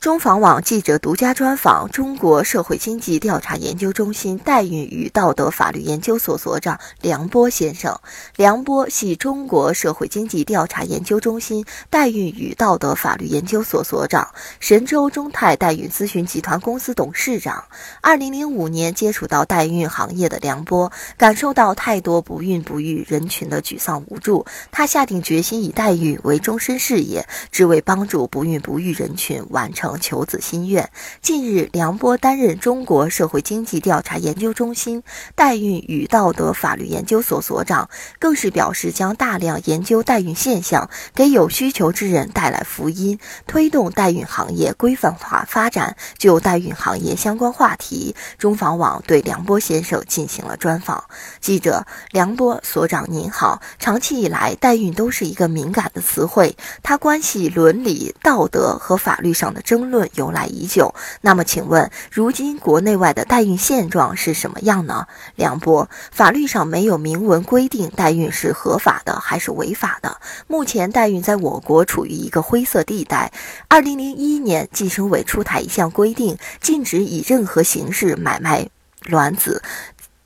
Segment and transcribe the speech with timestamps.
[0.00, 7.98] 中房网记者独家专访中国社会经济调查研究中心代孕与道德法律研究所所长梁波先生。
[8.36, 14.28] 梁波系中国社会经济调查研究中心代孕与道德法律研究所所长，
[14.60, 17.64] 神州中泰代孕咨询集团公司董事长。
[18.00, 29.87] 二零零五年接触到代孕行业的梁波，感受到太多不孕不育人群的沮丧无助，他下定决心以代孕为终身事业，只为帮助不孕不育人群完成。
[29.96, 30.90] 求子心愿。
[31.22, 35.02] 近日，梁波担任中国社会经济调查研究中心
[35.34, 37.88] 代孕与道德法律研究所所长，
[38.18, 45.96] 更是表示将大量研究代孕现象，给有需求之人带来福音，推动代孕行业规范化发展。
[46.18, 51.04] 就代孕行业相关话题，中房网对梁波先生进行了专访。
[51.40, 59.77] 记者：梁波所长您好，长期以来，代孕都是一个敏感的词汇，它关系伦理、道德和法律上的争。
[59.78, 65.06] 争论由来已久，那么请问，如今国内外的代孕现状是什么样呢？
[65.36, 70.16] 梁波，法律上没有明文规定代孕是合法的还是违法的。
[70.48, 73.30] 目前代孕在我国处于一个灰色地带。
[73.68, 78.68] 二零零一年，计生委出台一项规定，禁止以任何形式买卖
[79.04, 79.62] 卵子。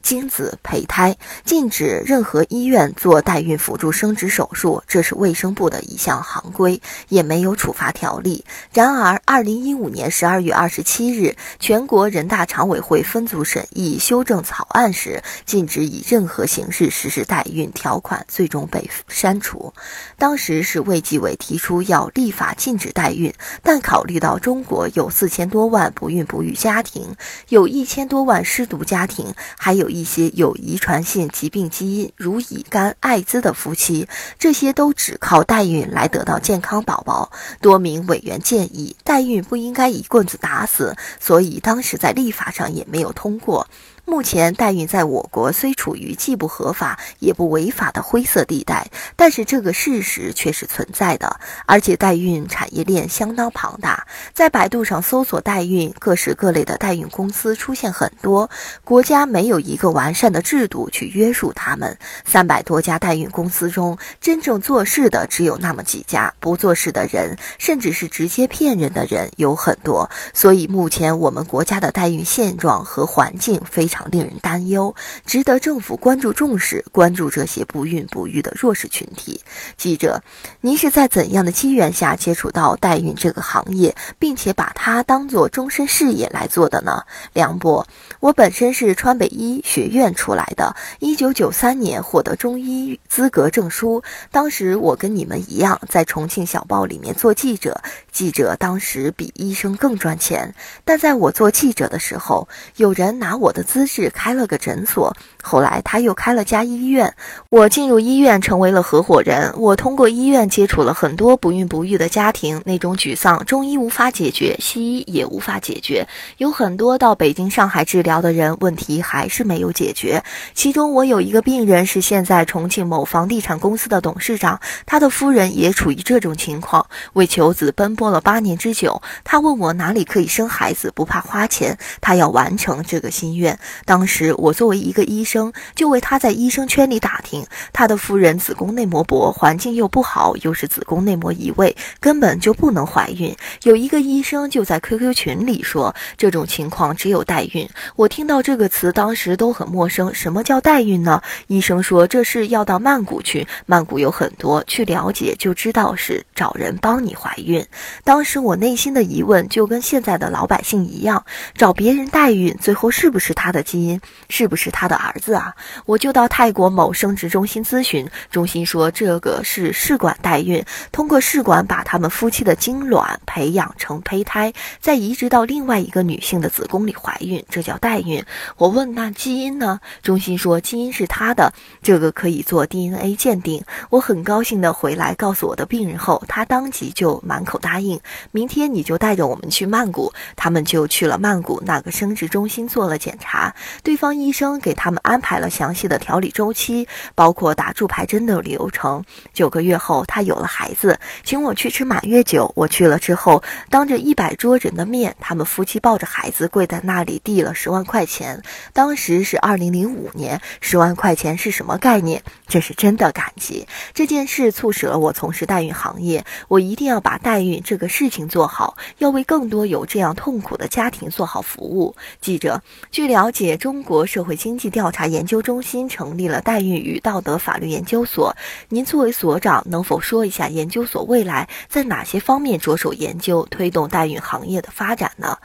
[0.03, 8.45] 精子胚胎禁止任何医院做代孕辅助生殖手术，这是卫生部的一项行规，也没有处罚条例。
[8.73, 19.73] 然而，二零一五年十二月二十七日，全国人大常委会分组审议修正草案时，禁止以任何形式实施代孕条款最终被删除。
[20.19, 27.14] 当时是卫计委提出要立法禁止代孕，但考虑到中国有四千多万不孕不育家庭，
[27.48, 29.91] 有一千多万失独家庭，还有。
[29.92, 37.30] 一些有遗传性疾病基因，如乙肝、艾滋的夫妻，这些都只靠代孕来得到健康宝宝。
[37.60, 43.68] 多名委员建议，代孕不应该一棍子打死，所以当时在立法上也没有通过。
[44.12, 54.06] 目前代孕在我国虽处于既不合法也不违法的灰色地带，但是这个事实却是存在的，而且代孕产业链相当庞大。
[54.34, 58.50] 在百度上搜索代孕，各式各类的代孕公司出现很多，
[58.84, 61.96] 国家没有一个完善的制度去约束他们。
[62.27, 70.11] 三百多家代孕公司中，真正做事的只有那么几家，不做事的人，甚至是直接骗人的人有很多。
[70.34, 73.89] 所以目前我们国家的代孕现状和环境非。
[73.92, 74.95] 常令人担忧，
[75.27, 79.40] 值得政府关注重视，关注这些不孕不育的弱势群体。
[79.77, 80.23] 记者，
[80.63, 87.02] 您是在怎样的机缘下接触到代孕这个行业，并且把它当做终身事业来做的呢？
[87.35, 87.86] 梁博，
[88.20, 94.02] 我本身是川北医学院出来的，一九九三年获得中医资格证书。
[94.30, 97.83] 当时我跟你们一样，在重庆小报里面做记者。
[98.11, 100.55] 记者当时比医生更赚钱，
[100.85, 103.81] 但在我做记者的时候，有人拿我的资。
[103.86, 107.14] 是开了个诊所，后来他又开了家医院。
[107.48, 109.52] 我进入医院成为了合伙人。
[109.56, 116.06] 我通过医院接触了很多不孕不育的家庭，那种沮丧，中医无法解决，西医也无法解决。
[116.38, 120.22] 有很多到北京、上海治疗的人，问题还是没有解决。
[120.54, 129.02] 其中我有一个病人是现在重庆某房地产公司的董事长，他的夫人也处于这种情况，为求子奔波了八年之久。
[129.25, 133.58] 他问我哪里可以生孩子，不怕花钱，他要完成这个心愿。
[133.84, 137.44] 当时我作为一个医生，就为他在医生圈里打听。
[137.72, 143.34] 他的夫人子宫内膜薄，环境又不好，又是子宫内膜移位，根本就不能怀孕。
[143.62, 147.69] 有一个医生就在 QQ 群里说，这种情况只有代孕。
[147.96, 150.12] 我听到这个词，当时都很陌生。
[150.12, 151.22] 什么叫代孕呢？
[151.46, 157.64] 医生说这是要到曼谷去，曼谷有很多，去了解就知道是找人帮你怀孕。
[158.05, 161.25] 当时我内心的疑问就跟现在的老百姓一样，
[161.55, 163.62] 找别人代孕，最后是不是他的？
[163.62, 165.55] 基因是不是他的儿子啊？
[165.87, 178.25] 我就到泰国某生殖中心咨询，中心说这个是试管代孕，通过试管把他们夫妻的精卵培养成胚胎，再移植到另外一个女性的子宫里怀孕，这叫代孕。
[178.56, 179.81] 我问那基因呢？
[180.03, 183.62] 中心说基因是他的，这个可以做 DNA 鉴定。
[183.91, 188.00] 我很高兴的回来告诉我的病人后，他当即就满口答应，
[188.31, 190.12] 明天你就带着我们去曼谷。
[190.37, 193.51] 他们就去了曼谷那个生殖中心做了检查。
[193.82, 199.04] 对方医生给他们安排了详细的调理周期，包括打助排针的流程。
[199.32, 202.52] 九个月后，他有了孩子，请我去吃满月酒。
[202.54, 208.43] 我去了之后，当着一百桌人的面，他们夫妻抱着孩子跪在那里，递了十万块钱。
[208.72, 212.22] 当时是二零零五年，十万块钱是什么概念？
[212.46, 213.66] 这是真的感激。
[213.94, 221.94] 这件事促使了我从事代孕行业，我一定要把代孕这个事情做好，要为更多有这样痛苦的家庭做好服务。
[222.20, 222.60] 记者，
[222.90, 228.37] 据了解，中国社会经济调查研究中心成立了代孕与道德法律研究所。
[228.69, 235.37] 您作为所长，能否说一下研究所未来在哪些方面着手研究，推动代孕行业的发展呢？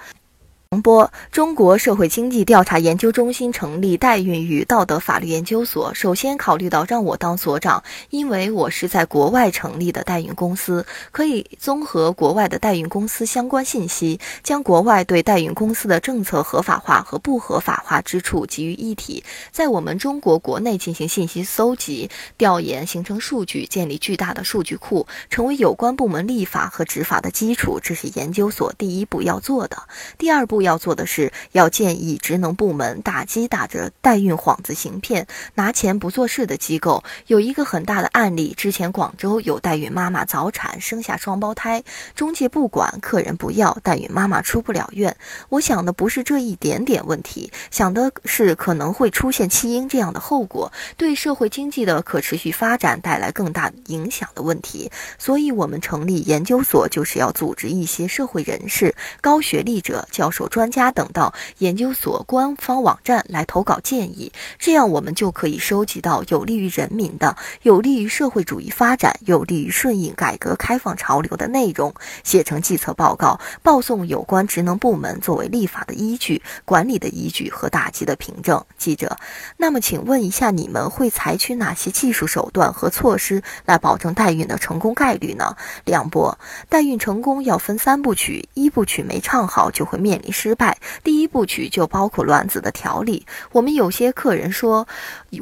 [0.70, 5.94] 洪波，中国社会经济调查研究中心成立代孕与道德法律研究所。
[5.94, 19.24] 首先考虑到让我当所长，因为我是在国外成立的代孕公司，可以综合国外的代孕公司相关信息，将国外对代孕公司的政策合法化和不合法化之处集于一体，
[19.54, 27.80] 在我们中国国内进行信息搜集、调研，形成数据，建立巨大的数据库，成为有关部门立法和执法的基础。
[27.82, 29.78] 这是研究所第一步要做的。
[30.18, 30.57] 第二步。
[30.62, 37.04] 要做的是，要建议职能部门打击打着代孕幌子行骗、拿钱不做事的机构。
[37.28, 41.84] 有一个很大的案例，之前广州有代孕妈妈早产生下双胞胎，
[42.16, 45.16] 中介不管，客人不要，代孕妈妈出不了院。
[45.50, 54.90] 我想的不是这一点点问题，想的是可能会出现弃婴这样的后果，对社会经济的可持续发展带来更大影响的问题。
[55.18, 60.47] 所以，我们成立研究所，就是要组织一些社会人士、高学历者、教授。
[60.48, 78.64] 专家等到研究所官方网站来投稿建议，这样我们就可以收集到有利于人民的、有利于社会主义发展、有利于顺应改革开放潮流的内容，写成计策报告，报送有关职能部门作为立法的依据、管理的依据和打击的凭证。
[78.78, 79.18] 记者，
[79.58, 85.58] 那么请问一下，你们会采取哪些技术手段和措施来保证代孕的成功概率呢？
[85.84, 86.38] 梁博，
[86.70, 90.32] 代孕成功要分三部曲，一部曲没唱好就会面临。
[90.38, 93.26] 失败第一部曲就包括卵子的调理。
[93.52, 94.88] 我们有些客人说，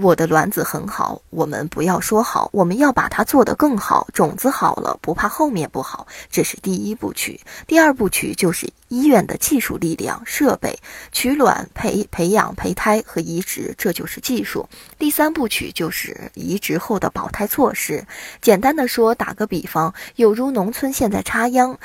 [0.02, 4.08] 我的卵子很好，我们不要说好，我们要把它做得更好。
[4.14, 7.42] 种子好了，不怕后面不好，这是第一部曲。
[7.68, 10.80] 第二部曲就是医院的技术力量、设备、
[11.12, 14.70] 取卵、培培养、胚胎和移植，这就是技术。
[14.98, 18.06] 第三部曲就是移植后的保胎措施。
[18.40, 21.78] 简单的说，打个比方，有如农村现在插秧。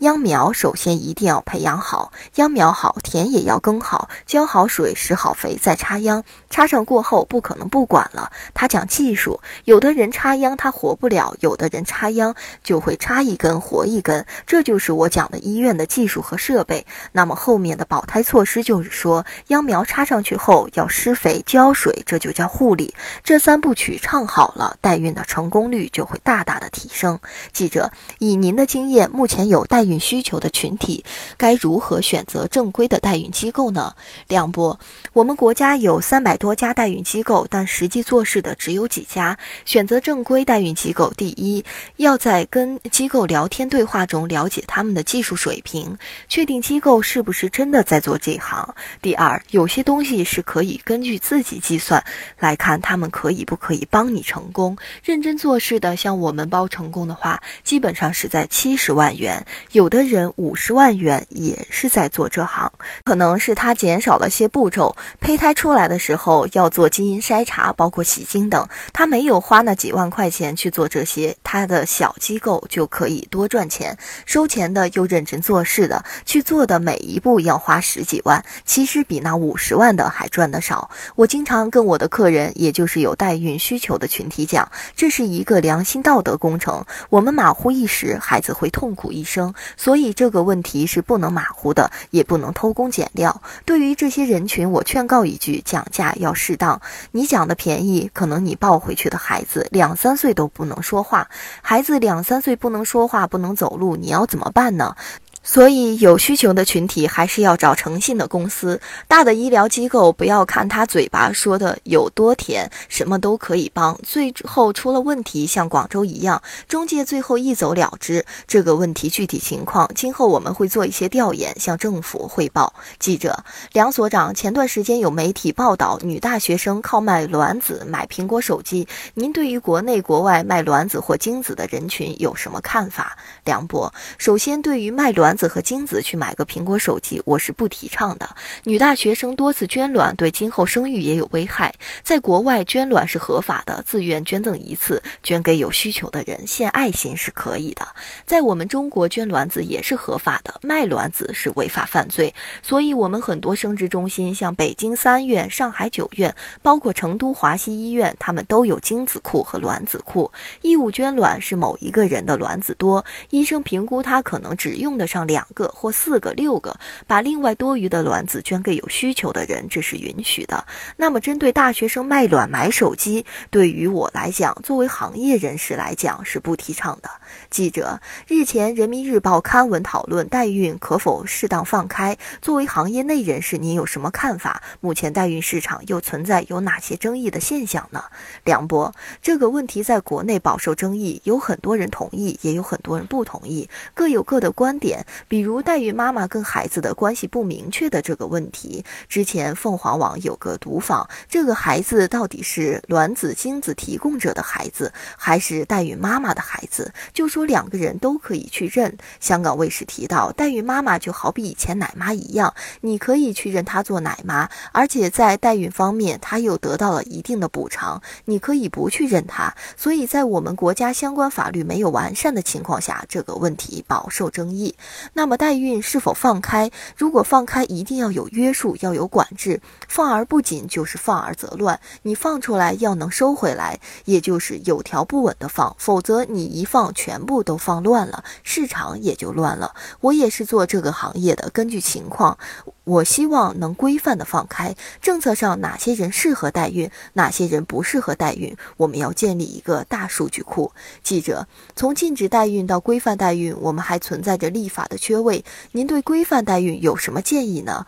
[0.00, 6.24] 秧苗首先一定要培养好，秧苗好，田也要耕好，浇好水，施好肥，再插秧。
[6.48, 9.40] 插上过后不可能不管了，他讲技术。
[9.64, 16.86] 有的人插秧他活不了，有的人插秧就会插一根活一根，这就是我讲的医院的技术和设备。
[17.12, 22.94] 那么后面的保胎措施就是说，秧苗插上去后要施肥浇水，这就叫护理。
[23.22, 27.20] 这三部曲唱好了，代孕的成功率就会大大的提升。
[27.52, 29.89] 记者，以您的经验，目前有代孕。
[29.90, 31.04] 孕需求的群体
[31.36, 33.94] 该如何选择正规的代孕机构呢？
[34.28, 34.78] 梁波，
[35.12, 39.36] 我们国家有三百多家代孕机构，但实际做事的只有几家。
[39.64, 41.64] 选择正规代孕机构，第一，
[41.96, 45.98] 要在跟机构聊天对话中了解他们的技术水平，
[46.28, 48.74] 确定机构是不是真的在做这行。
[49.02, 52.04] 第二，有些东西是可以根据自己计算
[52.38, 54.76] 来看，他们可以不可以帮你成功。
[55.02, 59.44] 认真做事的，像我们包成功的话，基本上是在七十万元。
[59.72, 62.70] 有有的人五十万元也是在做这行，
[63.02, 64.94] 可能是他减少了些步骤。
[65.22, 73.96] 胚胎出来的时候要做基因筛查，包括洗精等，他没有花那几万块钱去做这些，他的小机构就可以多赚钱。
[74.26, 80.90] 收钱的又认真做事的，去做的每一步要花十几万，其实比那五十万的还赚得少。
[81.16, 86.84] 我经常跟我的客人，也就是有代孕需求的群体讲，这是一个良心道德工程。
[87.08, 89.54] 我们马虎一时，孩子会痛苦一生。
[89.76, 93.42] 所以这个问题是不能马虎的，也不能偷工减料。
[93.64, 96.80] 对于这些人群，我劝告一句：讲价要适当。
[97.12, 101.28] 你讲的便宜，可能你抱回去的孩子两三岁都不能说话。
[101.62, 104.96] 孩子两三岁不能说话、不能走路，你要怎么办呢？
[105.42, 108.78] 所以，有需求的群体还是要找诚信的公司。
[109.08, 118.24] 大的医疗机构不要看他嘴巴说的有多甜，什么都可以帮，最后出了问题，像广州一样，中介最后一走了之。
[118.46, 122.74] 这个问题具体情况，今后我们会做一些调研，向政府汇报。
[122.98, 123.42] 记者
[123.72, 133.16] 梁所长，前段时间有媒体报道女大学生靠卖卵子买苹果手机，您对于国内国外卖卵子或精子的人群有什么看法？
[133.46, 135.29] 梁博，首先对于卖卵。
[135.30, 138.28] 卵子和精子去买个苹果手机，我是不提倡的。
[138.64, 141.72] 女大学生多次捐卵，对今后生育也有危害。
[142.02, 147.86] 在国外，捐卵是合法的，自愿捐赠一次，捐给有需求的人，献爱心是可以的。
[148.26, 152.34] 在我们中国，捐卵子也是合法的，卖卵子是违法犯罪。
[152.60, 160.32] 所以，我们很多生殖中心，像北京三院、上海九院，包括成都华西医院，他们都有精子库和卵子库。
[160.62, 170.66] 义务捐卵是某一个人的卵子多，医生评估他可能只用得上两个或四个、六个，把另外多余的卵子捐给有需求的人，这是允许的。
[170.96, 177.10] 那么，针对大学生卖卵买手机，对于我来讲，作为行业人士来讲是不提倡的。
[177.48, 182.16] 记者日前，《人民日报》刊文讨论代孕可否适当放开。
[182.42, 184.62] 作为行业内人士，您有什么看法？
[184.80, 188.04] 目前代孕市场又存在有哪些争议的现象呢？
[188.44, 195.06] 梁博，这个问题在国内饱受争议，有很多人同意，也有很多人不同意，各有各的观点。
[195.28, 206.92] 比如代孕妈妈跟孩子的关系不明确的这个问题，之前凤凰网有个读访，这个孩子到底是卵子精子提供者的孩子，还是代孕妈妈的孩子？
[207.12, 208.96] 就说两个人都可以去认。
[209.20, 219.54] 香港卫视提到，代孕妈妈就好比以前奶妈一样，你可以去认她做奶妈，而且在代孕方面，她又得到了一定的补偿，你可以不去认她。
[219.76, 224.74] 所以在我们国家相关法律没有完善的情况下，这个问题饱受争议。
[225.12, 226.70] 那么代孕是否放开？
[226.96, 229.60] 如果放开，一定要有约束，要有管制。
[229.88, 239.74] 放而不紧就是放而则乱，你放出来要能收回来，也就是有条不紊的放，否则你一放全部都放乱了，市场也就乱了。
[240.00, 242.38] 我也是做这个行业的，根据情况，
[242.84, 250.72] 我希望能规范的放开政策上哪些人适合代孕，哪些人不适合代孕，我们要建立一个大数据库。
[251.02, 255.42] 记者，从禁止代孕到规范代孕，我们还存在着立法的缺位，
[255.72, 257.86] 您对规范代孕有什么建议呢？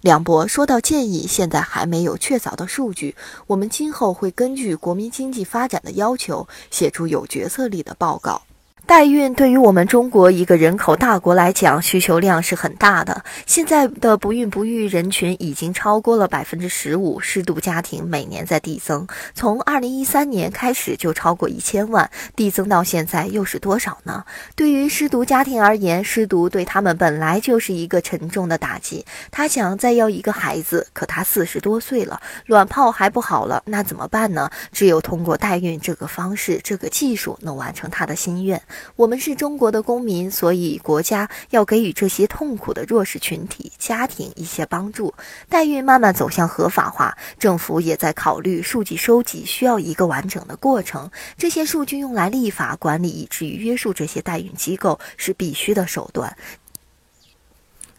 [0.00, 3.14] 梁博说到建议，现在还没有确凿的数据，
[3.48, 8.45] 我们今后会根据国民经济发展的要求，写出有决策力的报告。
[8.86, 13.24] 代孕对于我们中国一个人口大国来讲，需求量是很大的。
[13.44, 24.24] 现在的不孕不育人群已经超过了百分之十五，失独家庭每年在递增，从二零一三年开始就超过一千万，递增到现在又是多少呢？
[24.54, 29.04] 对于失独家庭而言，失独对他们本来就是一个沉重的打击。
[29.32, 34.48] 他想再要一个孩子，可他四十多岁了，卵泡还不好了，那怎么办呢？
[34.70, 38.62] 只有通过代孕这个方式、这个技术，能完成他的心愿。
[38.96, 45.14] 我们是中国的公民，所以国家要给予这些痛苦的弱势群体家庭一些帮助。
[45.48, 51.10] 代孕慢慢走向合法化，政府也在考虑数据收集需要一个完整的过程。
[51.36, 56.36] 这些数据用来立法管理，以至于约束这些代孕机构是必须的手段。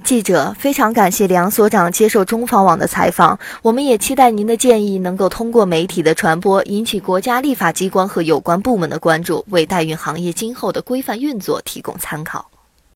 [0.03, 12.49] 记者非常感谢梁所长接受中方网的采访，我们也期待您的建议能够通过媒体的传播，引起国家立法机关和有关部门的关注，为代孕行业今后的规范运作提供参考。